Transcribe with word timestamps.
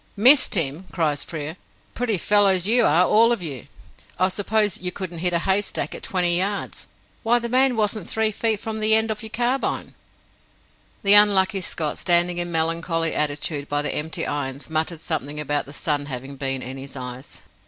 "Missed 0.17 0.55
him!" 0.55 0.85
cries 0.91 1.23
Frere. 1.23 1.57
"Pretty 1.93 2.17
fellows 2.17 2.65
you 2.65 2.85
are, 2.87 3.05
all 3.05 3.31
of 3.31 3.43
you! 3.43 3.65
I 4.17 4.29
suppose 4.29 4.81
you 4.81 4.91
couldn't 4.91 5.19
hit 5.19 5.31
a 5.31 5.37
haystack 5.37 5.93
at 5.93 6.01
twenty 6.01 6.39
yards? 6.39 6.87
Why, 7.21 7.37
the 7.37 7.47
man 7.47 7.75
wasn't 7.77 8.07
three 8.09 8.31
feet 8.31 8.59
from 8.59 8.79
the 8.79 8.95
end 8.95 9.11
of 9.11 9.21
your 9.21 9.29
carbine!" 9.29 9.93
The 11.03 11.13
unlucky 11.13 11.61
Scott, 11.61 11.99
standing 11.99 12.39
in 12.39 12.51
melancholy 12.51 13.13
attitude 13.13 13.69
by 13.69 13.83
the 13.83 13.93
empty 13.93 14.25
irons, 14.25 14.71
muttered 14.71 15.01
something 15.01 15.39
about 15.39 15.67
the 15.67 15.71
sun 15.71 16.07
having 16.07 16.35
been 16.35 16.63
in 16.63 16.77
his 16.77 16.95
eyes. 16.95 17.41